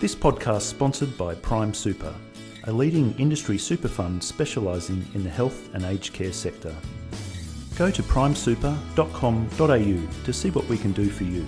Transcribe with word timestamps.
This 0.00 0.14
podcast 0.14 0.58
is 0.58 0.66
sponsored 0.66 1.18
by 1.18 1.34
Prime 1.34 1.74
Super, 1.74 2.14
a 2.64 2.72
leading 2.72 3.12
industry 3.18 3.58
super 3.58 3.88
fund 3.88 4.22
specialising 4.22 5.04
in 5.14 5.24
the 5.24 5.30
health 5.30 5.74
and 5.74 5.84
aged 5.84 6.12
care 6.12 6.32
sector. 6.32 6.72
Go 7.76 7.90
to 7.90 8.02
primesuper.com.au 8.04 10.24
to 10.24 10.32
see 10.32 10.50
what 10.50 10.68
we 10.68 10.78
can 10.78 10.92
do 10.92 11.10
for 11.10 11.24
you. 11.24 11.44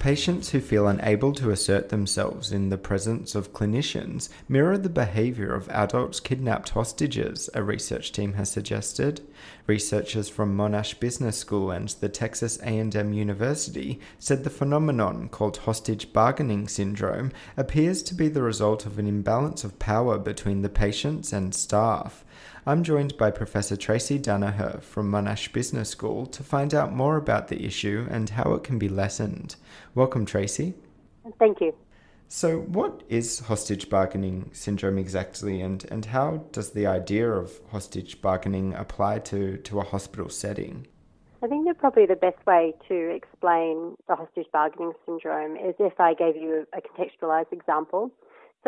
Patients 0.00 0.50
who 0.50 0.60
feel 0.60 0.86
unable 0.86 1.32
to 1.32 1.50
assert 1.50 1.88
themselves 1.88 2.52
in 2.52 2.68
the 2.68 2.78
presence 2.78 3.34
of 3.34 3.52
clinicians 3.52 4.28
mirror 4.48 4.78
the 4.78 4.88
behavior 4.88 5.52
of 5.52 5.68
adult 5.70 6.22
kidnapped 6.22 6.68
hostages, 6.68 7.50
a 7.52 7.64
research 7.64 8.12
team 8.12 8.34
has 8.34 8.48
suggested. 8.48 9.20
Researchers 9.66 10.28
from 10.28 10.56
Monash 10.56 11.00
Business 11.00 11.36
School 11.36 11.72
and 11.72 11.88
the 11.88 12.08
Texas 12.08 12.60
A&M 12.62 13.12
University 13.12 13.98
said 14.20 14.44
the 14.44 14.50
phenomenon 14.50 15.28
called 15.28 15.56
hostage 15.58 16.12
bargaining 16.12 16.68
syndrome 16.68 17.32
appears 17.56 18.00
to 18.04 18.14
be 18.14 18.28
the 18.28 18.42
result 18.42 18.86
of 18.86 19.00
an 19.00 19.08
imbalance 19.08 19.64
of 19.64 19.80
power 19.80 20.16
between 20.16 20.62
the 20.62 20.68
patients 20.68 21.32
and 21.32 21.52
staff. 21.52 22.24
I'm 22.66 22.82
joined 22.82 23.16
by 23.16 23.30
Professor 23.30 23.76
Tracey 23.76 24.18
Danaher 24.18 24.82
from 24.82 25.10
Monash 25.10 25.52
Business 25.52 25.88
School 25.90 26.26
to 26.26 26.42
find 26.42 26.74
out 26.74 26.92
more 26.92 27.16
about 27.16 27.48
the 27.48 27.64
issue 27.64 28.06
and 28.10 28.30
how 28.30 28.52
it 28.54 28.64
can 28.64 28.78
be 28.78 28.88
lessened. 28.88 29.56
Welcome, 29.94 30.26
Tracey. 30.26 30.74
Thank 31.38 31.60
you. 31.60 31.74
So, 32.30 32.58
what 32.58 33.02
is 33.08 33.40
hostage 33.40 33.88
bargaining 33.88 34.50
syndrome 34.52 34.98
exactly, 34.98 35.62
and, 35.62 35.82
and 35.90 36.04
how 36.04 36.44
does 36.52 36.72
the 36.72 36.86
idea 36.86 37.30
of 37.30 37.58
hostage 37.70 38.20
bargaining 38.20 38.74
apply 38.74 39.20
to, 39.20 39.56
to 39.56 39.80
a 39.80 39.84
hospital 39.84 40.28
setting? 40.28 40.86
I 41.42 41.46
think 41.46 41.66
that 41.66 41.78
probably 41.78 42.04
the 42.04 42.16
best 42.16 42.44
way 42.46 42.74
to 42.88 42.94
explain 43.14 43.96
the 44.08 44.16
hostage 44.16 44.48
bargaining 44.52 44.92
syndrome 45.06 45.56
is 45.56 45.74
if 45.78 45.98
I 46.00 46.12
gave 46.12 46.36
you 46.36 46.66
a 46.74 46.80
contextualized 46.80 47.52
example. 47.52 48.10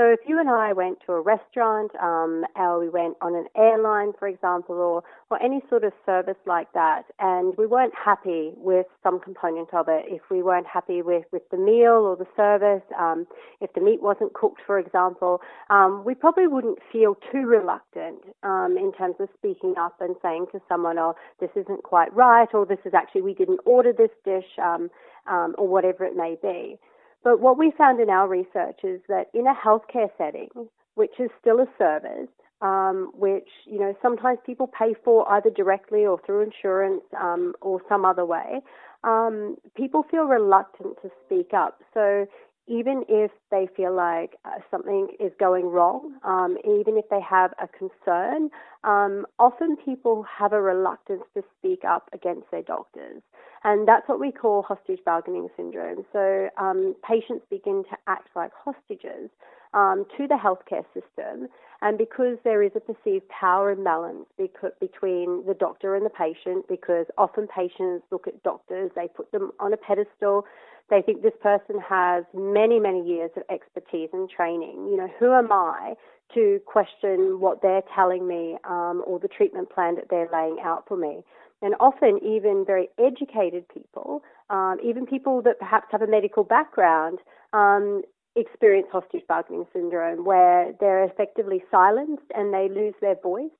So 0.01 0.07
if 0.07 0.21
you 0.27 0.41
and 0.41 0.49
I 0.49 0.73
went 0.73 0.97
to 1.05 1.13
a 1.13 1.21
restaurant, 1.21 1.91
um, 2.03 2.47
or 2.57 2.81
we 2.81 2.89
went 2.89 3.19
on 3.21 3.35
an 3.35 3.45
airline, 3.55 4.13
for 4.19 4.29
example, 4.29 4.77
or, 4.77 5.03
or 5.31 5.43
any 5.43 5.61
sort 5.69 5.85
of 5.85 5.93
service 6.07 6.39
like 6.47 6.73
that, 6.73 7.03
and 7.19 7.55
we 7.59 7.67
weren't 7.67 7.93
happy 8.03 8.53
with 8.57 8.87
some 9.03 9.21
component 9.21 9.75
of 9.75 9.89
it, 9.89 10.07
if 10.09 10.23
we 10.31 10.43
weren't 10.43 10.67
happy 10.67 11.03
with, 11.03 11.25
with 11.33 11.43
the 11.51 11.59
meal 11.59 12.09
or 12.09 12.17
the 12.17 12.27
service, 12.35 12.83
um, 12.99 13.27
if 13.61 13.75
the 13.75 13.83
meat 13.83 14.01
wasn't 14.01 14.33
cooked, 14.33 14.63
for 14.67 14.79
example, 14.79 15.43
um, 15.69 16.03
we 16.03 16.15
probably 16.15 16.47
wouldn't 16.47 16.79
feel 16.91 17.15
too 17.31 17.47
reluctant 17.47 18.21
um, 18.43 18.79
in 18.81 18.95
terms 18.97 19.17
of 19.21 19.29
speaking 19.37 19.75
up 19.79 20.01
and 20.01 20.17
saying 20.23 20.47
to 20.51 20.63
someone, 20.67 20.99
oh, 20.99 21.15
this 21.41 21.51
isn't 21.55 21.83
quite 21.83 22.11
right, 22.15 22.49
or 22.55 22.65
this 22.65 22.81
is 22.87 22.95
actually, 22.95 23.21
we 23.21 23.35
didn't 23.35 23.61
order 23.67 23.93
this 23.93 24.09
dish, 24.25 24.49
um, 24.65 24.89
um, 25.31 25.55
or 25.59 25.69
whatever 25.69 26.07
it 26.07 26.17
may 26.17 26.39
be. 26.41 26.79
But 27.23 27.41
what 27.41 27.59
we 27.59 27.73
found 27.77 28.01
in 28.01 28.09
our 28.11 28.29
research 28.29 28.81
is 28.83 29.01
that 29.09 29.27
in 29.35 29.47
a 29.47 29.55
healthcare 29.55 30.11
setting, 30.17 30.49
which 30.95 31.13
is 31.19 31.31
still 31.41 31.61
a 31.61 31.67
service, 31.79 32.29
um, 32.63 33.11
which 33.15 33.49
you 33.67 33.79
know 33.79 33.95
sometimes 34.03 34.39
people 34.45 34.67
pay 34.67 34.95
for 35.05 35.31
either 35.33 35.51
directly 35.51 36.05
or 36.05 36.21
through 36.25 36.43
insurance 36.43 37.03
um, 37.19 37.55
or 37.61 37.81
some 37.89 38.05
other 38.05 38.25
way, 38.25 38.61
um, 39.05 39.57
people 39.77 40.05
feel 40.11 40.25
reluctant 40.25 40.97
to 41.03 41.11
speak 41.25 41.53
up. 41.55 41.81
So 41.95 42.27
even 42.67 43.05
if 43.09 43.31
they 43.51 43.69
feel 43.77 43.95
like 43.95 44.37
uh, 44.45 44.61
something 44.71 45.09
is 45.19 45.33
going 45.41 45.67
wrong, 45.67 46.15
um, 46.25 46.57
even 46.65 46.97
if 46.97 47.09
they 47.11 47.21
have 47.21 47.53
a 47.61 47.67
concern, 47.67 48.51
um, 48.85 49.27
often 49.39 49.77
people 49.77 50.25
have 50.39 50.53
a 50.53 50.61
reluctance 50.61 51.23
to 51.35 51.43
speak 51.59 51.85
up 51.85 52.09
against 52.13 52.51
their 52.51 52.63
doctors. 52.63 53.23
And 53.65 53.87
that's 53.87 54.09
what 54.09 54.21
we 54.21 54.33
call 54.33 54.63
hostage 54.63 55.01
bargaining 55.05 55.49
syndrome. 55.57 56.05
So 56.13 56.49
um, 56.57 56.95
patients 57.07 57.45
begin 57.51 57.85
to 57.91 57.97
act 58.07 58.29
like 58.35 58.53
hostages 58.55 59.31
um, 59.75 60.05
to 60.17 60.27
the 60.27 60.35
healthcare 60.35 60.85
system. 60.95 61.49
And 61.83 61.97
because 61.97 62.37
there 62.45 62.63
is 62.63 62.73
a 62.75 62.81
perceived 62.81 63.29
power 63.29 63.71
imbalance 63.71 64.27
between 64.37 65.45
the 65.47 65.57
doctor 65.59 65.95
and 65.95 66.05
the 66.05 66.11
patient, 66.11 66.67
because 66.69 67.07
often 67.17 67.47
patients 67.49 68.05
look 68.11 68.27
at 68.27 68.43
doctors, 68.43 68.91
they 68.95 69.09
put 69.09 69.31
them 69.33 69.53
on 69.61 69.73
a 69.73 69.77
pedestal, 69.77 70.45
they 70.91 71.03
think 71.03 71.23
this 71.23 71.39
person 71.41 71.81
has 71.81 72.25
many, 72.35 72.81
many 72.81 73.07
years 73.07 73.31
of 73.37 73.45
expertise 73.51 74.11
and 74.13 74.29
training. 74.29 74.89
You 74.91 74.97
know, 74.97 75.09
who 75.19 75.33
am 75.33 75.53
I 75.53 75.95
to 76.35 76.61
question 76.67 77.41
what 77.41 77.63
they're 77.63 77.83
telling 77.95 78.27
me 78.27 78.57
um, 78.69 79.03
or 79.07 79.19
the 79.19 79.29
treatment 79.29 79.71
plan 79.71 79.95
that 79.97 80.07
they're 80.11 80.29
laying 80.33 80.59
out 80.63 80.85
for 80.89 80.97
me? 80.97 81.23
And 81.63 81.75
often, 81.79 82.19
even 82.25 82.65
very 82.67 82.89
educated 82.99 83.69
people, 83.69 84.23
um, 84.49 84.79
even 84.83 85.07
people 85.07 85.43
that 85.43 85.59
perhaps 85.59 85.89
have 85.93 86.01
a 86.03 86.07
medical 86.07 86.43
background, 86.43 87.19
um, 87.53 88.03
experience 88.35 88.89
hostage 88.91 89.23
bargaining 89.29 89.67
syndrome, 89.73 90.25
where 90.25 90.73
they're 90.81 91.05
effectively 91.05 91.63
silenced 91.71 92.25
and 92.35 92.55
they 92.55 92.69
lose 92.69 92.95
their 93.01 93.17
voice 93.23 93.51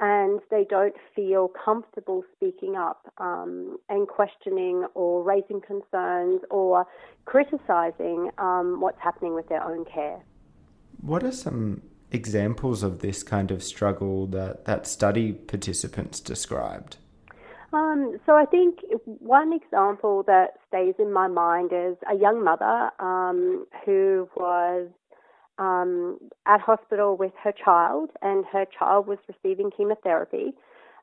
and 0.00 0.40
they 0.50 0.64
don't 0.68 0.94
feel 1.14 1.50
comfortable 1.64 2.24
speaking 2.36 2.76
up 2.76 3.12
um, 3.18 3.78
and 3.88 4.08
questioning 4.08 4.86
or 4.94 5.22
raising 5.22 5.60
concerns 5.60 6.40
or 6.50 6.86
criticizing 7.24 8.30
um, 8.38 8.80
what's 8.80 9.00
happening 9.00 9.34
with 9.34 9.48
their 9.48 9.62
own 9.62 9.84
care. 9.84 10.24
What 11.00 11.22
are 11.22 11.32
some 11.32 11.82
examples 12.10 12.82
of 12.82 13.00
this 13.00 13.22
kind 13.22 13.50
of 13.50 13.62
struggle 13.62 14.26
that, 14.28 14.64
that 14.64 14.86
study 14.86 15.32
participants 15.32 16.20
described? 16.20 16.96
Um, 17.72 18.18
so 18.24 18.36
I 18.36 18.44
think 18.44 18.78
one 19.04 19.52
example 19.52 20.22
that 20.28 20.50
stays 20.68 20.94
in 20.98 21.12
my 21.12 21.26
mind 21.26 21.70
is 21.72 21.96
a 22.08 22.14
young 22.16 22.44
mother 22.44 22.90
um, 23.00 23.66
who 23.84 24.28
was 24.36 24.88
um, 25.58 26.18
at 26.46 26.60
hospital 26.60 27.16
with 27.16 27.32
her 27.42 27.52
child, 27.52 28.10
and 28.22 28.44
her 28.52 28.66
child 28.78 29.06
was 29.06 29.18
receiving 29.28 29.70
chemotherapy. 29.70 30.54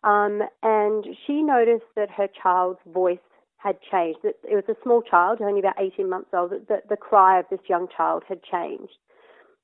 Um, 0.03 0.41
and 0.63 1.05
she 1.25 1.41
noticed 1.41 1.85
that 1.95 2.09
her 2.11 2.27
child's 2.27 2.79
voice 2.91 3.19
had 3.57 3.77
changed. 3.91 4.19
It 4.23 4.37
was 4.49 4.63
a 4.67 4.75
small 4.81 5.01
child, 5.03 5.39
only 5.41 5.59
about 5.59 5.79
18 5.79 6.09
months 6.09 6.29
old. 6.33 6.51
That 6.67 6.89
the 6.89 6.97
cry 6.97 7.39
of 7.39 7.45
this 7.51 7.59
young 7.69 7.87
child 7.95 8.23
had 8.27 8.41
changed. 8.43 8.97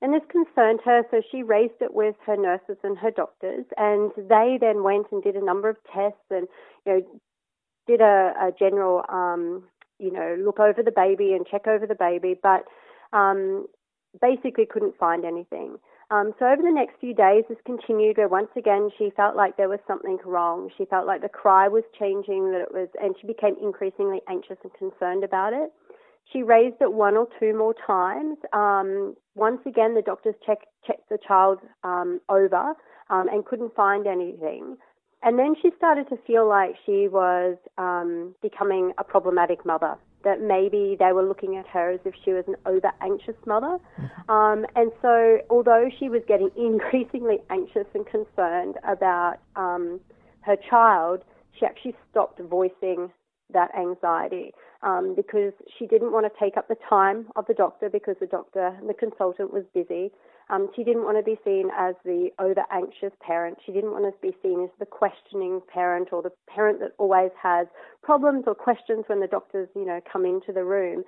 And 0.01 0.13
this 0.13 0.21
concerned 0.29 0.81
her, 0.85 1.01
so 1.09 1.21
she 1.31 1.41
raised 1.41 1.81
it 1.81 1.93
with 1.93 2.15
her 2.27 2.37
nurses 2.37 2.77
and 2.83 2.97
her 2.99 3.09
doctors, 3.09 3.65
and 3.77 4.11
they 4.15 4.59
then 4.61 4.83
went 4.83 5.07
and 5.11 5.23
did 5.23 5.35
a 5.35 5.43
number 5.43 5.69
of 5.69 5.77
tests 5.91 6.21
and, 6.29 6.47
you 6.85 6.93
know, 6.93 7.01
did 7.87 8.01
a, 8.01 8.33
a 8.39 8.51
general, 8.59 9.03
um, 9.09 9.63
you 9.97 10.11
know, 10.11 10.37
look 10.39 10.59
over 10.59 10.83
the 10.83 10.91
baby 10.91 11.33
and 11.33 11.47
check 11.47 11.65
over 11.65 11.87
the 11.87 11.95
baby, 11.95 12.39
but 12.41 12.65
um, 13.11 13.65
basically 14.22 14.66
couldn't 14.66 14.97
find 14.97 15.25
anything. 15.25 15.78
Um, 16.09 16.33
so 16.39 16.45
over 16.45 16.61
the 16.61 16.72
next 16.72 17.00
few 17.01 17.13
days, 17.13 17.44
this 17.50 17.57
continued 17.66 18.17
where 18.17 18.29
once 18.29 18.50
again 18.55 18.89
she 18.97 19.11
felt 19.16 19.35
like 19.35 19.57
there 19.57 19.67
was 19.67 19.79
something 19.85 20.17
wrong. 20.25 20.69
She 20.78 20.85
felt 20.85 21.05
like 21.05 21.22
the 21.22 21.29
cry 21.29 21.67
was 21.67 21.83
changing, 22.00 22.51
that 22.51 22.61
it 22.61 22.73
was, 22.73 22.88
and 23.01 23.16
she 23.19 23.28
became 23.28 23.55
increasingly 23.61 24.22
anxious 24.29 24.57
and 24.63 24.73
concerned 24.73 25.25
about 25.25 25.51
it. 25.51 25.72
She 26.31 26.44
raised 26.44 26.81
it 26.81 26.94
one 26.94 27.16
or 27.16 27.28
two 27.39 27.57
more 27.57 27.75
times. 27.85 28.38
Um, 28.53 29.16
once 29.35 29.61
again, 29.66 29.95
the 29.95 30.01
doctors 30.01 30.35
check, 30.45 30.59
checked 30.85 31.09
the 31.09 31.17
child 31.25 31.59
um, 31.84 32.22
over 32.29 32.73
um, 33.09 33.28
and 33.29 33.45
couldn't 33.45 33.75
find 33.75 34.07
anything. 34.07 34.78
And 35.23 35.38
then 35.38 35.55
she 35.61 35.72
started 35.78 36.07
to 36.09 36.17
feel 36.28 36.47
like 36.47 36.75
she 36.85 37.07
was 37.07 37.57
um, 37.78 38.35
becoming 38.41 38.94
a 38.97 39.03
problematic 39.03 39.66
mother 39.66 39.95
that 40.23 40.41
maybe 40.41 40.95
they 41.00 41.11
were 41.13 41.23
looking 41.23 41.57
at 41.57 41.67
her 41.67 41.91
as 41.91 42.00
if 42.05 42.13
she 42.23 42.33
was 42.33 42.44
an 42.47 42.55
over 42.66 42.91
anxious 43.01 43.35
mother. 43.45 43.78
Mm-hmm. 44.00 44.31
Um, 44.31 44.66
and 44.75 44.91
so, 45.01 45.39
although 45.50 45.89
she 46.00 46.09
was 46.09 46.22
getting 46.28 46.50
increasingly 46.57 47.38
anxious 47.50 47.88
and 47.94 48.05
concerned 48.05 48.75
about 48.88 49.38
um, 49.55 50.00
her 50.41 50.55
child, 50.69 51.23
she 51.57 51.66
actually 51.66 51.95
stopped 52.11 52.39
voicing 52.39 53.11
that 53.53 53.73
anxiety 53.75 54.53
um, 54.83 55.13
because 55.15 55.53
she 55.77 55.88
didn't 55.88 56.11
want 56.11 56.25
to 56.31 56.40
take 56.40 56.57
up 56.57 56.67
the 56.67 56.78
time 56.90 57.28
of 57.35 57.46
the 57.47 57.53
doctor 57.53 57.90
because 57.90 58.16
the 58.19 58.28
doctor, 58.28 58.78
the 58.85 58.93
consultant, 58.93 59.53
was 59.53 59.63
busy. 59.73 60.11
Um, 60.49 60.69
she 60.75 60.84
didn't 60.84 61.03
want 61.03 61.17
to 61.17 61.23
be 61.23 61.37
seen 61.43 61.69
as 61.78 61.96
the 62.05 62.29
over 62.40 62.63
anxious 62.72 63.11
parent. 63.19 63.57
She 63.66 63.72
didn't 63.72 63.91
want 63.91 64.05
to 64.05 64.22
be 64.22 64.35
seen 64.41 64.63
as 64.63 64.69
the 64.79 64.85
questioning 64.85 65.61
parent 65.72 66.09
or 66.13 66.22
the 66.22 66.31
parent 66.47 66.79
that 66.79 66.93
always 66.97 67.31
has 67.41 67.67
problems 68.02 68.46
or 68.47 68.55
questions 68.55 69.03
when 69.07 69.19
the 69.19 69.28
doctors, 69.28 69.67
you 69.75 69.85
know, 69.85 69.99
come 70.11 70.25
into 70.25 70.53
the 70.53 70.63
room. 70.63 71.03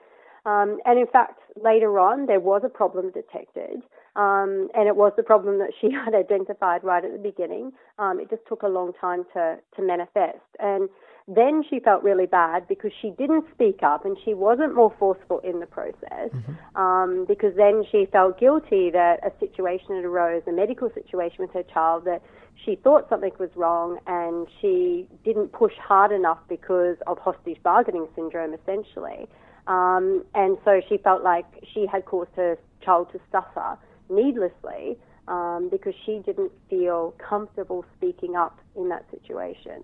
Um, 0.46 0.80
and 0.86 0.98
in 0.98 1.08
fact, 1.08 1.40
later 1.62 2.00
on, 2.00 2.26
there 2.26 2.40
was 2.40 2.62
a 2.66 2.70
problem 2.70 3.12
detected, 3.12 3.84
um, 4.16 4.70
and 4.74 4.88
it 4.88 4.96
was 4.96 5.12
the 5.18 5.24
problem 5.24 5.60
that 5.60 5.72
she 5.80 5.90
had 6.06 6.16
identified 6.16 6.84
right 6.84 7.04
at 7.04 7.12
the 7.12 7.20
beginning. 7.20 7.72
Um, 7.98 8.20
it 8.20 8.30
just 8.30 8.44
took 8.48 8.64
a 8.64 8.68
long 8.68 8.94
time 9.00 9.26
to 9.34 9.58
to 9.76 9.82
manifest, 9.82 10.48
and 10.60 10.90
then 11.30 11.64
she 11.70 11.80
felt 11.80 12.02
really 12.02 12.26
bad 12.26 12.68
because 12.68 12.92
she 13.00 13.12
didn't 13.12 13.46
speak 13.54 13.84
up 13.84 14.04
and 14.04 14.18
she 14.26 14.34
wasn't 14.34 14.74
more 14.74 14.94
forceful 14.98 15.40
in 15.40 15.60
the 15.60 15.68
process. 15.68 16.32
Mm-hmm. 16.34 16.76
Um, 16.76 17.26
because 17.28 17.56
then 17.56 17.84
she 17.92 18.08
felt 18.12 18.40
guilty 18.40 18.90
that 18.90 19.20
a 19.24 19.32
situation 19.40 19.96
had 19.96 20.06
arose, 20.06 20.42
a 20.48 20.52
medical 20.52 20.90
situation 20.90 21.38
with 21.40 21.52
her 21.52 21.62
child, 21.62 22.06
that 22.06 22.24
she 22.66 22.76
thought 22.76 23.08
something 23.10 23.32
was 23.38 23.52
wrong 23.56 24.00
and 24.08 24.48
she 24.60 25.08
didn't 25.24 25.52
push 25.52 25.74
hard 25.78 26.12
enough 26.12 26.40
because 26.50 26.98
of 27.06 27.20
hostage 27.20 27.62
bargaining 27.62 28.08
syndrome, 28.16 28.56
essentially. 28.56 29.30
Um, 29.68 30.26
and 30.34 30.58
so 30.66 30.82
she 30.90 30.98
felt 30.98 31.24
like 31.24 31.46
she 31.74 31.86
had 31.86 32.06
caused 32.06 32.32
her 32.38 32.58
child 32.84 33.12
to 33.12 33.20
suffer 33.32 33.78
needlessly 34.10 34.98
um, 35.28 35.70
because 35.70 35.94
she 36.08 36.24
didn't 36.26 36.52
feel 36.72 37.14
comfortable 37.20 37.86
speaking 37.98 38.36
up 38.36 38.58
in 38.76 38.90
that 38.90 39.06
situation. 39.12 39.84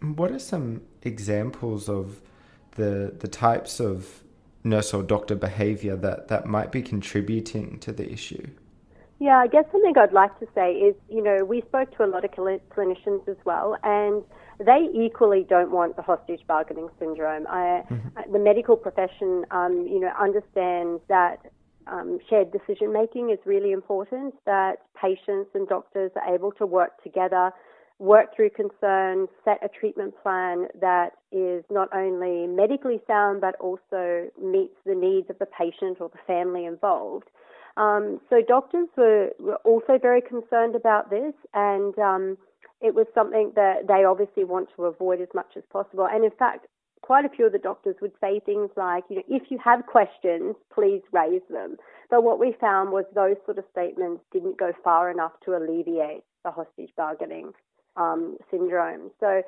What 0.00 0.30
are 0.30 0.38
some 0.38 0.82
examples 1.02 1.88
of 1.88 2.20
the 2.76 3.14
the 3.18 3.28
types 3.28 3.80
of 3.80 4.22
nurse 4.64 4.94
or 4.94 5.02
doctor 5.02 5.34
behaviour 5.34 5.94
that, 5.94 6.28
that 6.28 6.46
might 6.46 6.72
be 6.72 6.82
contributing 6.82 7.78
to 7.80 7.92
the 7.92 8.10
issue? 8.10 8.48
Yeah, 9.20 9.38
I 9.38 9.46
guess 9.46 9.64
something 9.70 9.96
I'd 9.96 10.12
like 10.12 10.38
to 10.40 10.46
say 10.54 10.72
is, 10.72 10.94
you 11.08 11.22
know, 11.22 11.44
we 11.44 11.60
spoke 11.62 11.96
to 11.96 12.04
a 12.04 12.08
lot 12.08 12.24
of 12.24 12.30
cl- 12.34 12.60
clinicians 12.74 13.28
as 13.28 13.36
well, 13.44 13.76
and 13.84 14.22
they 14.58 14.88
equally 14.92 15.46
don't 15.48 15.70
want 15.70 15.96
the 15.96 16.02
hostage 16.02 16.40
bargaining 16.46 16.88
syndrome. 16.98 17.46
I, 17.46 17.84
mm-hmm. 17.90 18.32
The 18.32 18.38
medical 18.38 18.76
profession, 18.76 19.44
um, 19.50 19.86
you 19.88 20.00
know, 20.00 20.12
understands 20.18 21.00
that 21.08 21.38
um, 21.86 22.18
shared 22.28 22.50
decision 22.50 22.92
making 22.92 23.30
is 23.30 23.38
really 23.44 23.72
important, 23.72 24.34
that 24.46 24.78
patients 25.00 25.50
and 25.54 25.68
doctors 25.68 26.10
are 26.16 26.34
able 26.34 26.52
to 26.52 26.66
work 26.66 27.02
together, 27.02 27.52
work 27.98 28.34
through 28.34 28.50
concerns, 28.50 29.28
set 29.44 29.58
a 29.62 29.68
treatment 29.68 30.14
plan 30.22 30.66
that 30.80 31.10
is 31.30 31.64
not 31.70 31.88
only 31.94 32.46
medically 32.46 33.00
sound 33.06 33.40
but 33.40 33.54
also 33.60 34.28
meets 34.42 34.74
the 34.84 34.94
needs 34.94 35.30
of 35.30 35.38
the 35.38 35.46
patient 35.46 35.98
or 36.00 36.08
the 36.08 36.18
family 36.26 36.64
involved. 36.64 37.28
Um, 37.76 38.20
so 38.30 38.40
doctors 38.46 38.88
were, 38.96 39.30
were, 39.38 39.58
also 39.64 39.98
very 40.00 40.20
concerned 40.20 40.76
about 40.76 41.10
this, 41.10 41.34
and 41.54 41.96
um, 41.98 42.38
it 42.80 42.94
was 42.94 43.06
something 43.14 43.52
that 43.56 43.88
they 43.88 44.04
obviously 44.04 44.44
want 44.44 44.68
to 44.76 44.84
avoid 44.84 45.20
as 45.20 45.28
much 45.34 45.56
as 45.56 45.64
possible. 45.72 46.06
And 46.10 46.24
in 46.24 46.30
fact, 46.38 46.66
quite 47.02 47.24
a 47.24 47.28
few 47.28 47.46
of 47.46 47.52
the 47.52 47.58
doctors 47.58 47.96
would 48.00 48.12
say 48.20 48.40
things 48.46 48.70
like, 48.76 49.04
you 49.10 49.16
know, 49.16 49.22
if 49.28 49.50
you 49.50 49.58
have 49.64 49.86
questions, 49.86 50.54
please 50.72 51.02
raise 51.12 51.42
them. 51.50 51.76
But 52.10 52.22
what 52.22 52.38
we 52.38 52.54
found 52.60 52.92
was 52.92 53.04
those 53.12 53.36
sort 53.44 53.58
of 53.58 53.64
statements 53.72 54.22
didn't 54.32 54.56
go 54.56 54.72
far 54.84 55.10
enough 55.10 55.32
to 55.44 55.56
alleviate 55.56 56.22
the 56.44 56.52
hostage 56.52 56.90
bargaining 56.96 57.52
um, 57.96 58.36
syndrome. 58.50 59.10
So 59.20 59.42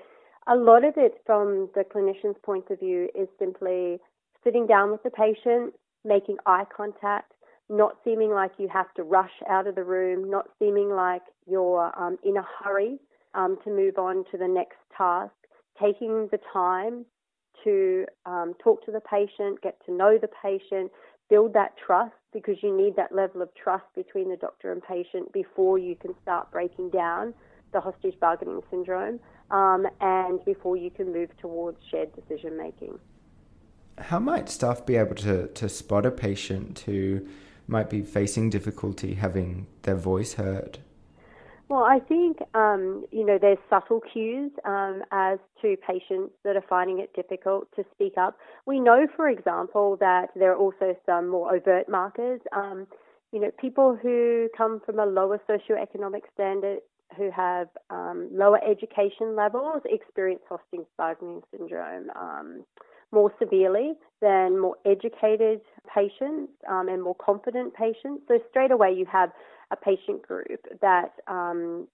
a 0.46 0.56
lot 0.56 0.84
of 0.84 0.94
it 0.96 1.20
from 1.26 1.68
the 1.74 1.82
clinician's 1.82 2.36
point 2.44 2.64
of 2.70 2.80
view 2.80 3.08
is 3.14 3.28
simply 3.38 3.98
sitting 4.44 4.66
down 4.66 4.92
with 4.92 5.02
the 5.02 5.10
patient, 5.10 5.74
making 6.04 6.36
eye 6.46 6.64
contact, 6.74 7.32
not 7.68 7.96
seeming 8.04 8.30
like 8.30 8.52
you 8.58 8.68
have 8.68 8.92
to 8.94 9.02
rush 9.02 9.42
out 9.50 9.66
of 9.66 9.74
the 9.74 9.82
room, 9.82 10.30
not 10.30 10.48
seeming 10.58 10.90
like 10.90 11.22
you're 11.46 11.92
um, 11.98 12.16
in 12.24 12.36
a 12.36 12.46
hurry 12.62 12.98
um, 13.34 13.58
to 13.64 13.70
move 13.70 13.98
on 13.98 14.24
to 14.30 14.38
the 14.38 14.46
next 14.46 14.78
task, 14.96 15.32
taking 15.80 16.28
the 16.30 16.38
time 16.52 17.04
to 17.64 18.06
um, 18.24 18.54
talk 18.62 18.84
to 18.84 18.92
the 18.92 19.00
patient, 19.00 19.60
get 19.62 19.76
to 19.86 19.92
know 19.92 20.16
the 20.20 20.28
patient, 20.42 20.92
build 21.28 21.52
that 21.54 21.72
trust 21.84 22.14
because 22.32 22.56
you 22.62 22.76
need 22.76 22.94
that 22.94 23.12
level 23.12 23.42
of 23.42 23.48
trust 23.54 23.84
between 23.96 24.28
the 24.30 24.36
doctor 24.36 24.70
and 24.70 24.80
patient 24.82 25.32
before 25.32 25.78
you 25.78 25.96
can 25.96 26.14
start 26.22 26.50
breaking 26.52 26.90
down 26.90 27.34
the 27.76 27.80
hostage 27.82 28.18
bargaining 28.18 28.62
syndrome 28.70 29.20
um, 29.50 29.86
and 30.00 30.42
before 30.46 30.76
you 30.78 30.90
can 30.90 31.12
move 31.12 31.28
towards 31.38 31.76
shared 31.90 32.10
decision 32.16 32.56
making. 32.56 32.98
How 33.98 34.18
might 34.18 34.48
staff 34.48 34.86
be 34.86 34.96
able 34.96 35.14
to, 35.16 35.48
to 35.48 35.68
spot 35.68 36.06
a 36.06 36.10
patient 36.10 36.80
who 36.86 37.26
might 37.66 37.90
be 37.90 38.00
facing 38.00 38.48
difficulty 38.48 39.14
having 39.14 39.66
their 39.82 39.94
voice 39.96 40.34
heard? 40.34 40.78
Well, 41.68 41.82
I 41.82 41.98
think 41.98 42.38
um, 42.54 43.04
you 43.10 43.26
know 43.26 43.38
there's 43.40 43.58
subtle 43.68 44.00
cues 44.00 44.52
um, 44.64 45.02
as 45.10 45.40
to 45.62 45.76
patients 45.76 46.32
that 46.44 46.54
are 46.54 46.64
finding 46.68 47.00
it 47.00 47.12
difficult 47.12 47.66
to 47.74 47.84
speak 47.92 48.14
up. 48.16 48.38
We 48.66 48.78
know, 48.78 49.08
for 49.16 49.28
example, 49.28 49.96
that 49.98 50.30
there 50.36 50.52
are 50.52 50.56
also 50.56 50.96
some 51.04 51.28
more 51.28 51.52
overt 51.52 51.88
markers. 51.88 52.40
Um, 52.52 52.86
you 53.32 53.40
know, 53.40 53.50
people 53.60 53.98
who 54.00 54.48
come 54.56 54.80
from 54.84 54.98
a 54.98 55.06
lower 55.06 55.40
socioeconomic 55.48 56.22
standard, 56.32 56.78
who 57.16 57.30
have 57.30 57.68
um, 57.90 58.28
lower 58.32 58.60
education 58.64 59.36
levels, 59.36 59.82
experience 59.84 60.42
hostage 60.48 60.86
bargaining 60.98 61.40
syndrome 61.50 62.10
um, 62.16 62.64
more 63.12 63.32
severely 63.38 63.94
than 64.20 64.58
more 64.58 64.76
educated 64.84 65.60
patients 65.94 66.50
um, 66.68 66.88
and 66.88 67.02
more 67.02 67.14
confident 67.14 67.74
patients. 67.74 68.22
So 68.28 68.38
straight 68.50 68.72
away 68.72 68.92
you 68.92 69.06
have 69.06 69.30
a 69.70 69.76
patient 69.76 70.22
group 70.22 70.60
that 70.80 71.12
um, 71.28 71.86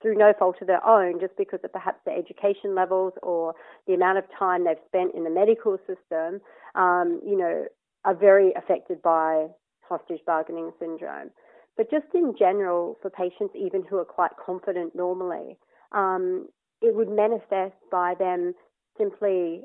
through 0.00 0.16
no 0.16 0.32
fault 0.38 0.56
of 0.60 0.66
their 0.66 0.84
own, 0.86 1.20
just 1.20 1.36
because 1.36 1.60
of 1.64 1.72
perhaps 1.72 1.98
their 2.04 2.16
education 2.16 2.74
levels 2.74 3.12
or 3.22 3.54
the 3.86 3.94
amount 3.94 4.18
of 4.18 4.24
time 4.38 4.64
they've 4.64 4.76
spent 4.86 5.14
in 5.14 5.24
the 5.24 5.30
medical 5.30 5.76
system, 5.78 6.40
um, 6.74 7.20
you 7.26 7.36
know, 7.36 7.64
are 8.04 8.14
very 8.14 8.52
affected 8.56 9.02
by 9.02 9.46
hostage 9.90 10.20
bargaining 10.24 10.70
syndrome. 10.78 11.30
But 11.76 11.90
just 11.90 12.06
in 12.14 12.34
general, 12.38 12.96
for 13.02 13.10
patients 13.10 13.54
even 13.54 13.84
who 13.84 13.98
are 13.98 14.04
quite 14.04 14.32
confident 14.44 14.94
normally, 14.94 15.58
um, 15.92 16.48
it 16.80 16.94
would 16.94 17.10
manifest 17.10 17.76
by 17.90 18.14
them 18.18 18.54
simply 18.96 19.62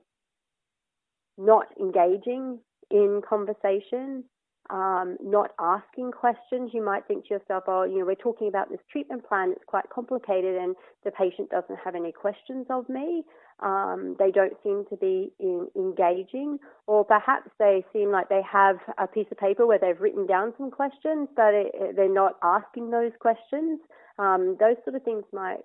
not 1.37 1.67
engaging 1.79 2.59
in 2.91 3.21
conversation, 3.27 4.23
um, 4.69 5.17
not 5.21 5.51
asking 5.59 6.11
questions. 6.11 6.71
You 6.73 6.83
might 6.83 7.05
think 7.07 7.27
to 7.27 7.35
yourself, 7.35 7.65
oh, 7.67 7.83
you 7.83 7.99
know, 7.99 8.05
we're 8.05 8.15
talking 8.15 8.47
about 8.47 8.69
this 8.69 8.79
treatment 8.91 9.27
plan, 9.27 9.51
it's 9.51 9.63
quite 9.65 9.89
complicated, 9.89 10.55
and 10.55 10.75
the 11.03 11.11
patient 11.11 11.49
doesn't 11.49 11.79
have 11.83 11.95
any 11.95 12.11
questions 12.11 12.65
of 12.69 12.87
me. 12.89 13.23
Um, 13.61 14.15
they 14.19 14.31
don't 14.31 14.53
seem 14.63 14.85
to 14.89 14.97
be 14.97 15.31
in, 15.39 15.67
engaging, 15.75 16.57
or 16.87 17.05
perhaps 17.05 17.49
they 17.57 17.85
seem 17.93 18.11
like 18.11 18.27
they 18.27 18.41
have 18.51 18.77
a 18.97 19.07
piece 19.07 19.27
of 19.31 19.37
paper 19.37 19.65
where 19.65 19.79
they've 19.79 19.99
written 19.99 20.27
down 20.27 20.53
some 20.57 20.71
questions, 20.71 21.29
but 21.35 21.53
it, 21.53 21.95
they're 21.95 22.13
not 22.13 22.33
asking 22.43 22.91
those 22.91 23.11
questions. 23.19 23.79
Um, 24.19 24.57
those 24.59 24.75
sort 24.83 24.95
of 24.95 25.03
things 25.03 25.23
might 25.31 25.61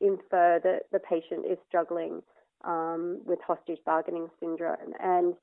infer 0.00 0.60
that 0.62 0.82
the 0.92 0.98
patient 0.98 1.46
is 1.50 1.58
struggling 1.68 2.22
um, 2.64 3.20
with 3.24 3.38
hostage 3.46 3.78
bargaining 3.84 4.28
syndrome. 4.40 4.94
And 5.00 5.34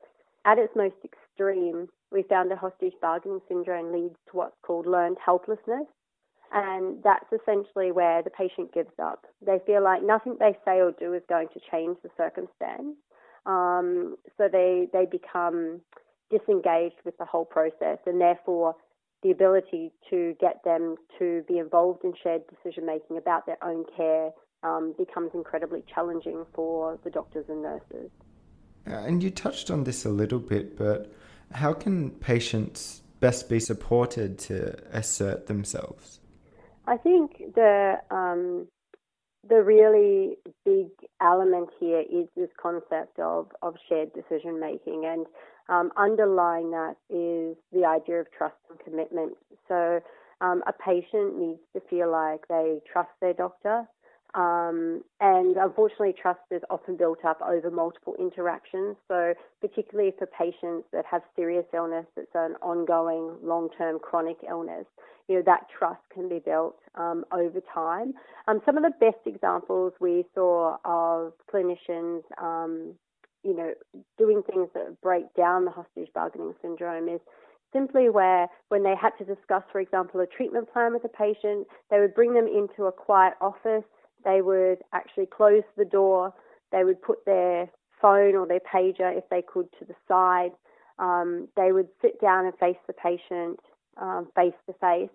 at 0.45 0.57
its 0.57 0.73
most 0.75 0.95
extreme, 1.03 1.89
we 2.13 2.23
found 2.23 2.51
a 2.51 2.55
hostage 2.55 2.93
bargaining 3.01 3.41
syndrome 3.47 3.91
leads 3.91 4.15
to 4.29 4.37
what's 4.37 4.55
called 4.61 4.85
learned 4.85 5.17
helplessness. 5.23 5.87
And 6.53 7.01
that's 7.03 7.25
essentially 7.33 7.91
where 7.91 8.21
the 8.21 8.29
patient 8.29 8.73
gives 8.73 8.93
up. 9.01 9.25
They 9.43 9.57
feel 9.65 9.83
like 9.83 10.03
nothing 10.03 10.37
they 10.39 10.55
say 10.63 10.81
or 10.81 10.91
do 10.91 11.13
is 11.13 11.23
going 11.27 11.47
to 11.53 11.59
change 11.71 11.97
the 12.03 12.09
circumstance. 12.15 12.95
Um, 13.47 14.15
so 14.37 14.47
they, 14.51 14.87
they 14.93 15.05
become 15.09 15.81
disengaged 16.29 17.01
with 17.03 17.17
the 17.17 17.25
whole 17.25 17.45
process, 17.45 17.97
and 18.05 18.21
therefore, 18.21 18.75
the 19.23 19.31
ability 19.31 19.91
to 20.09 20.35
get 20.39 20.61
them 20.63 20.95
to 21.17 21.43
be 21.47 21.57
involved 21.57 22.03
in 22.03 22.13
shared 22.21 22.43
decision 22.47 22.85
making 22.85 23.17
about 23.17 23.45
their 23.45 23.57
own 23.63 23.85
care 23.95 24.31
um, 24.63 24.93
becomes 24.97 25.31
incredibly 25.33 25.83
challenging 25.93 26.45
for 26.53 26.99
the 27.03 27.09
doctors 27.09 27.45
and 27.49 27.63
nurses. 27.63 28.11
Uh, 28.85 28.95
and 28.95 29.23
you 29.23 29.29
touched 29.29 29.71
on 29.71 29.85
this 29.85 30.05
a 30.05 30.09
little 30.09 30.39
bit, 30.39 30.77
but 30.77 31.11
how 31.53 31.73
can 31.73 32.11
patients 32.11 33.01
best 33.19 33.49
be 33.49 33.59
supported 33.59 34.37
to 34.37 34.75
assert 34.91 35.47
themselves? 35.47 36.19
I 36.85 36.97
think 36.97 37.55
the 37.55 37.99
um, 38.11 38.67
the 39.47 39.61
really 39.61 40.37
big 40.65 40.87
element 41.21 41.69
here 41.79 42.01
is 42.01 42.27
this 42.35 42.49
concept 42.61 43.19
of, 43.19 43.47
of 43.61 43.75
shared 43.89 44.11
decision 44.13 44.59
making, 44.59 45.05
and 45.05 45.25
um, 45.69 45.91
underlying 45.97 46.71
that 46.71 46.95
is 47.09 47.55
the 47.71 47.85
idea 47.85 48.19
of 48.21 48.27
trust 48.31 48.55
and 48.69 48.79
commitment. 48.79 49.33
So, 49.67 50.01
um, 50.41 50.63
a 50.67 50.73
patient 50.73 51.37
needs 51.37 51.59
to 51.73 51.81
feel 51.89 52.11
like 52.11 52.47
they 52.49 52.79
trust 52.91 53.11
their 53.21 53.33
doctor, 53.33 53.87
um, 54.35 55.03
and 55.19 55.57
unfortunately, 55.57 56.13
trust 56.19 56.39
is 56.49 56.61
often 56.69 56.97
built 56.97 57.23
up 57.23 57.39
over 57.41 57.69
multiple 57.69 58.15
interactions. 58.19 58.95
So, 59.07 59.33
particularly 59.61 60.13
for 60.17 60.25
patients 60.25 60.87
that 60.91 61.05
have 61.09 61.21
serious 61.35 61.65
illness, 61.73 62.05
that's 62.15 62.33
an 62.33 62.55
ongoing, 62.61 63.37
long-term 63.43 63.99
chronic 63.99 64.37
illness, 64.49 64.85
you 65.27 65.35
know 65.35 65.43
that 65.45 65.67
trust 65.77 66.01
can 66.13 66.27
be 66.27 66.39
built 66.39 66.77
um, 66.95 67.25
over 67.31 67.61
time. 67.73 68.13
Um, 68.47 68.61
some 68.65 68.75
of 68.77 68.83
the 68.83 68.91
best 68.99 69.25
examples 69.25 69.93
we 69.99 70.25
saw 70.33 70.77
of 70.83 71.33
clinicians, 71.53 72.23
um, 72.41 72.93
you 73.43 73.55
know, 73.55 73.73
doing 74.17 74.41
things 74.43 74.69
that 74.73 74.99
break 75.01 75.33
down 75.35 75.65
the 75.65 75.71
hostage 75.71 76.09
bargaining 76.13 76.53
syndrome 76.61 77.07
is 77.07 77.21
simply 77.71 78.09
where 78.09 78.47
when 78.69 78.83
they 78.83 78.95
had 78.99 79.11
to 79.17 79.25
discuss, 79.25 79.63
for 79.71 79.79
example, 79.79 80.19
a 80.19 80.27
treatment 80.27 80.71
plan 80.71 80.93
with 80.93 81.03
a 81.03 81.09
patient, 81.09 81.67
they 81.89 81.99
would 81.99 82.13
bring 82.13 82.33
them 82.33 82.47
into 82.47 82.85
a 82.85 82.91
quiet 82.91 83.33
office 83.41 83.83
they 84.23 84.41
would 84.41 84.79
actually 84.93 85.27
close 85.27 85.63
the 85.77 85.85
door. 85.85 86.33
They 86.71 86.83
would 86.83 87.01
put 87.01 87.25
their 87.25 87.69
phone 88.01 88.35
or 88.35 88.47
their 88.47 88.59
pager, 88.59 89.15
if 89.17 89.27
they 89.29 89.41
could, 89.41 89.67
to 89.79 89.85
the 89.85 89.95
side. 90.07 90.51
Um, 90.99 91.47
they 91.55 91.71
would 91.71 91.87
sit 92.01 92.19
down 92.21 92.45
and 92.45 92.55
face 92.57 92.77
the 92.87 92.93
patient 92.93 93.59
face 94.35 94.53
to 94.65 94.73
face 94.81 95.09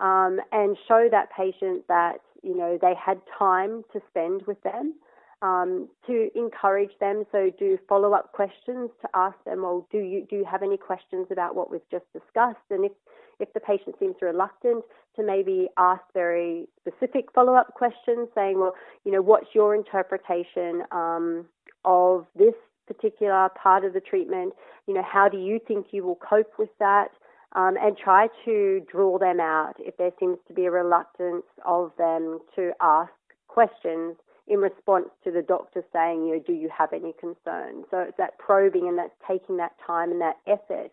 and 0.00 0.76
show 0.88 1.08
that 1.10 1.28
patient 1.36 1.86
that 1.88 2.20
you 2.42 2.56
know, 2.56 2.78
they 2.80 2.94
had 2.94 3.20
time 3.38 3.84
to 3.92 4.00
spend 4.10 4.42
with 4.46 4.60
them. 4.62 4.94
Um, 5.40 5.88
to 6.06 6.30
encourage 6.36 6.92
them, 7.00 7.24
so 7.32 7.50
do 7.58 7.76
follow 7.88 8.12
up 8.12 8.30
questions 8.30 8.90
to 9.00 9.08
ask 9.12 9.36
them, 9.44 9.62
well, 9.62 9.88
do 9.90 9.98
you 9.98 10.24
do 10.30 10.36
you 10.36 10.44
have 10.44 10.62
any 10.62 10.76
questions 10.76 11.26
about 11.32 11.56
what 11.56 11.68
we've 11.68 11.80
just 11.90 12.04
discussed? 12.12 12.62
And 12.70 12.84
if 12.84 12.92
if 13.40 13.52
the 13.52 13.58
patient 13.58 13.96
seems 13.98 14.14
reluctant, 14.22 14.84
to 15.16 15.22
maybe 15.22 15.68
ask 15.76 16.02
very 16.14 16.68
specific 16.80 17.26
follow 17.34 17.54
up 17.54 17.74
questions, 17.74 18.28
saying, 18.34 18.58
well, 18.58 18.74
you 19.04 19.12
know, 19.12 19.22
what's 19.22 19.48
your 19.54 19.74
interpretation 19.74 20.82
um, 20.90 21.46
of 21.84 22.26
this 22.36 22.54
particular 22.86 23.48
part 23.60 23.84
of 23.84 23.92
the 23.92 24.00
treatment? 24.00 24.54
You 24.86 24.94
know, 24.94 25.02
how 25.02 25.28
do 25.28 25.38
you 25.38 25.60
think 25.66 25.88
you 25.90 26.04
will 26.04 26.16
cope 26.16 26.52
with 26.58 26.70
that? 26.78 27.08
Um, 27.54 27.76
and 27.78 27.98
try 27.98 28.28
to 28.46 28.80
draw 28.90 29.18
them 29.18 29.38
out 29.38 29.74
if 29.78 29.94
there 29.98 30.10
seems 30.18 30.38
to 30.48 30.54
be 30.54 30.64
a 30.64 30.70
reluctance 30.70 31.44
of 31.66 31.92
them 31.98 32.38
to 32.56 32.72
ask 32.80 33.12
questions 33.46 34.16
in 34.48 34.58
response 34.58 35.08
to 35.24 35.30
the 35.30 35.42
doctor 35.42 35.84
saying, 35.92 36.26
you 36.26 36.36
know, 36.36 36.42
do 36.46 36.54
you 36.54 36.70
have 36.76 36.94
any 36.94 37.12
concerns? 37.20 37.84
So 37.90 37.98
it's 37.98 38.16
that 38.16 38.38
probing 38.38 38.88
and 38.88 38.98
that's 38.98 39.12
taking 39.28 39.58
that 39.58 39.72
time 39.86 40.10
and 40.10 40.20
that 40.22 40.36
effort 40.46 40.90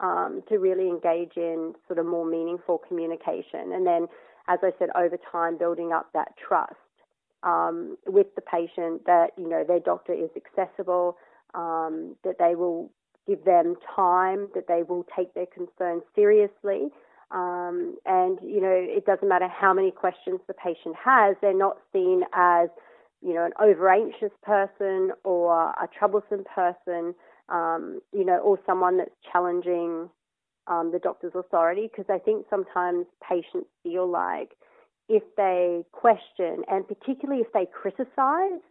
um, 0.00 0.42
to 0.48 0.58
really 0.58 0.88
engage 0.88 1.36
in 1.36 1.74
sort 1.86 1.98
of 1.98 2.06
more 2.06 2.26
meaningful 2.26 2.78
communication. 2.86 3.72
And 3.72 3.86
then, 3.86 4.06
as 4.48 4.58
I 4.62 4.72
said, 4.78 4.88
over 4.94 5.18
time, 5.30 5.56
building 5.58 5.92
up 5.92 6.08
that 6.14 6.34
trust 6.36 6.74
um, 7.42 7.96
with 8.06 8.34
the 8.34 8.42
patient 8.42 9.06
that, 9.06 9.30
you 9.36 9.48
know, 9.48 9.64
their 9.64 9.80
doctor 9.80 10.12
is 10.12 10.30
accessible, 10.36 11.16
um, 11.54 12.16
that 12.24 12.36
they 12.38 12.54
will 12.54 12.90
give 13.26 13.44
them 13.44 13.76
time, 13.94 14.48
that 14.54 14.66
they 14.68 14.82
will 14.82 15.06
take 15.16 15.32
their 15.34 15.46
concerns 15.46 16.02
seriously. 16.14 16.88
Um, 17.30 17.96
and, 18.04 18.38
you 18.42 18.60
know, 18.60 18.70
it 18.70 19.06
doesn't 19.06 19.28
matter 19.28 19.48
how 19.48 19.72
many 19.72 19.90
questions 19.90 20.40
the 20.46 20.54
patient 20.54 20.94
has, 21.02 21.36
they're 21.40 21.56
not 21.56 21.78
seen 21.92 22.22
as, 22.32 22.68
you 23.22 23.32
know, 23.32 23.44
an 23.44 23.52
over 23.60 23.88
anxious 23.88 24.32
person 24.42 25.12
or 25.24 25.70
a 25.70 25.88
troublesome 25.98 26.44
person 26.54 27.14
um, 27.48 28.00
you 28.12 28.24
know, 28.24 28.38
or 28.38 28.58
someone 28.66 28.98
that's 28.98 29.14
challenging 29.32 30.08
um, 30.66 30.92
the 30.92 30.98
doctor's 30.98 31.32
authority, 31.34 31.88
because 31.90 32.06
I 32.08 32.18
think 32.18 32.46
sometimes 32.48 33.06
patients 33.28 33.68
feel 33.82 34.10
like 34.10 34.56
if 35.08 35.22
they 35.36 35.84
question, 35.92 36.64
and 36.68 36.86
particularly 36.88 37.42
if 37.42 37.52
they 37.52 37.66
criticize, 37.66 38.62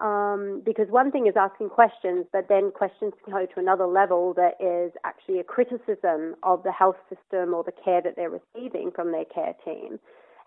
um, 0.00 0.62
because 0.64 0.86
one 0.90 1.10
thing 1.10 1.26
is 1.26 1.34
asking 1.36 1.70
questions, 1.70 2.26
but 2.32 2.48
then 2.48 2.70
questions 2.70 3.12
can 3.24 3.32
go 3.32 3.46
to 3.46 3.60
another 3.60 3.86
level 3.86 4.32
that 4.34 4.54
is 4.60 4.92
actually 5.04 5.40
a 5.40 5.44
criticism 5.44 6.36
of 6.42 6.62
the 6.62 6.72
health 6.72 6.96
system 7.08 7.52
or 7.54 7.64
the 7.64 7.72
care 7.84 8.00
that 8.02 8.14
they're 8.16 8.30
receiving 8.30 8.90
from 8.94 9.12
their 9.12 9.24
care 9.24 9.54
team. 9.64 9.98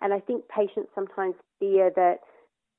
And 0.01 0.13
I 0.13 0.19
think 0.19 0.47
patients 0.47 0.89
sometimes 0.95 1.35
fear 1.59 1.91
that 1.95 2.19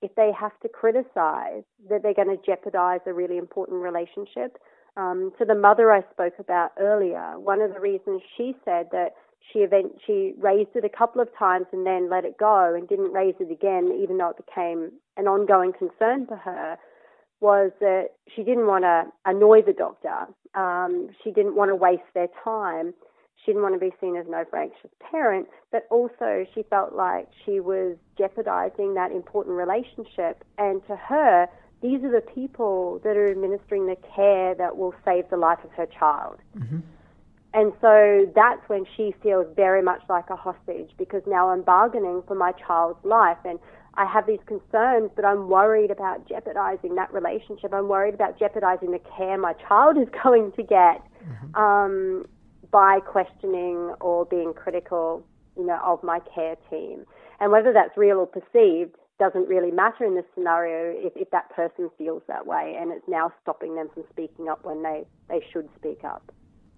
if 0.00 0.14
they 0.16 0.30
have 0.38 0.58
to 0.60 0.68
criticize, 0.68 1.62
that 1.88 2.02
they're 2.02 2.14
going 2.14 2.36
to 2.36 2.42
jeopardize 2.44 3.00
a 3.06 3.12
really 3.12 3.38
important 3.38 3.82
relationship. 3.82 4.58
Um, 4.96 5.32
to 5.38 5.44
the 5.44 5.54
mother 5.54 5.90
I 5.90 6.02
spoke 6.12 6.34
about 6.38 6.72
earlier, 6.78 7.38
one 7.38 7.62
of 7.62 7.72
the 7.72 7.80
reasons 7.80 8.20
she 8.36 8.54
said 8.64 8.88
that 8.92 9.14
she 9.50 9.60
event 9.60 9.92
she 10.06 10.34
raised 10.38 10.70
it 10.74 10.84
a 10.84 10.88
couple 10.88 11.20
of 11.20 11.28
times 11.36 11.66
and 11.72 11.86
then 11.86 12.10
let 12.10 12.24
it 12.24 12.38
go 12.38 12.74
and 12.74 12.88
didn't 12.88 13.12
raise 13.12 13.34
it 13.40 13.50
again, 13.50 13.98
even 14.00 14.18
though 14.18 14.30
it 14.30 14.36
became 14.36 14.92
an 15.16 15.26
ongoing 15.26 15.72
concern 15.72 16.26
for 16.26 16.36
her, 16.36 16.76
was 17.40 17.72
that 17.80 18.10
she 18.34 18.42
didn't 18.42 18.66
want 18.66 18.84
to 18.84 19.04
annoy 19.24 19.62
the 19.62 19.72
doctor. 19.72 20.26
Um, 20.54 21.10
she 21.24 21.30
didn't 21.32 21.56
want 21.56 21.70
to 21.70 21.74
waste 21.74 22.02
their 22.14 22.28
time. 22.44 22.94
She 23.44 23.50
didn't 23.50 23.62
want 23.62 23.74
to 23.74 23.80
be 23.80 23.92
seen 24.00 24.16
as 24.16 24.26
an 24.26 24.34
over 24.34 24.56
anxious 24.56 24.90
parent, 25.10 25.48
but 25.72 25.86
also 25.90 26.46
she 26.54 26.62
felt 26.70 26.94
like 26.94 27.28
she 27.44 27.58
was 27.58 27.96
jeopardizing 28.16 28.94
that 28.94 29.10
important 29.10 29.56
relationship. 29.56 30.44
And 30.58 30.86
to 30.86 30.94
her, 30.94 31.48
these 31.82 32.02
are 32.04 32.10
the 32.10 32.24
people 32.34 33.00
that 33.04 33.16
are 33.16 33.30
administering 33.30 33.86
the 33.86 33.96
care 34.14 34.54
that 34.54 34.76
will 34.76 34.94
save 35.04 35.28
the 35.30 35.36
life 35.36 35.58
of 35.64 35.70
her 35.72 35.86
child. 35.86 36.38
Mm-hmm. 36.56 36.78
And 37.54 37.72
so 37.80 38.30
that's 38.34 38.66
when 38.68 38.86
she 38.96 39.14
feels 39.22 39.46
very 39.54 39.82
much 39.82 40.00
like 40.08 40.30
a 40.30 40.36
hostage 40.36 40.90
because 40.96 41.22
now 41.26 41.50
I'm 41.50 41.62
bargaining 41.62 42.22
for 42.26 42.34
my 42.34 42.52
child's 42.52 43.04
life 43.04 43.36
and 43.44 43.58
I 43.94 44.06
have 44.06 44.26
these 44.26 44.40
concerns, 44.46 45.10
but 45.14 45.24
I'm 45.24 45.48
worried 45.48 45.90
about 45.90 46.26
jeopardizing 46.26 46.94
that 46.94 47.12
relationship. 47.12 47.74
I'm 47.74 47.88
worried 47.88 48.14
about 48.14 48.38
jeopardizing 48.38 48.90
the 48.90 49.00
care 49.16 49.36
my 49.36 49.52
child 49.68 49.98
is 49.98 50.08
going 50.22 50.52
to 50.52 50.62
get 50.62 51.02
mm-hmm. 51.22 51.54
um, 51.54 52.26
by 52.70 53.00
questioning 53.00 53.94
or 54.00 54.24
being 54.24 54.54
critical, 54.54 55.22
you 55.56 55.66
know, 55.66 55.78
of 55.84 56.02
my 56.02 56.20
care 56.34 56.56
team. 56.70 57.04
And 57.38 57.52
whether 57.52 57.72
that's 57.72 57.96
real 57.98 58.18
or 58.18 58.26
perceived, 58.26 58.96
doesn't 59.22 59.48
really 59.48 59.70
matter 59.70 60.04
in 60.04 60.16
this 60.16 60.24
scenario 60.34 60.92
if, 60.96 61.12
if 61.14 61.30
that 61.30 61.48
person 61.54 61.88
feels 61.96 62.22
that 62.26 62.44
way 62.44 62.76
and 62.76 62.90
it's 62.90 63.06
now 63.06 63.32
stopping 63.40 63.76
them 63.76 63.88
from 63.94 64.02
speaking 64.10 64.48
up 64.48 64.64
when 64.64 64.82
they, 64.82 65.04
they 65.28 65.40
should 65.52 65.68
speak 65.78 66.02
up. 66.02 66.32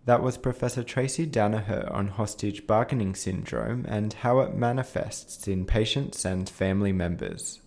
That 0.05 0.23
was 0.23 0.37
Professor 0.37 0.83
Tracey 0.83 1.27
Danaher 1.27 1.91
on 1.91 2.09
hostage 2.09 2.67
bargaining 2.67 3.15
syndrome 3.15 3.87
and 3.89 4.13
how 4.13 4.41
it 4.41 4.55
manifests 4.55 5.49
in 5.49 5.65
patients 5.65 6.27
and 6.27 6.47
family 6.47 6.93
members. 6.93 7.63